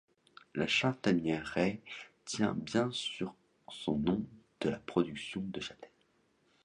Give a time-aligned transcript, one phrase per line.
[0.55, 1.79] La Châtaigneraie
[2.25, 3.35] tient bien sûr
[3.69, 4.25] son nom
[4.61, 5.91] de la production de châtaignes.